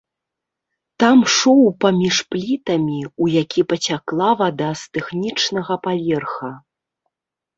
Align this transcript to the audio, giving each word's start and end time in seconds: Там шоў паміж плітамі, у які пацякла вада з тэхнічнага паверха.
Там 1.01 1.19
шоў 1.33 1.59
паміж 1.83 2.15
плітамі, 2.35 3.01
у 3.25 3.29
які 3.33 3.61
пацякла 3.73 4.31
вада 4.39 4.69
з 4.81 4.97
тэхнічнага 4.97 5.73
паверха. 5.87 6.51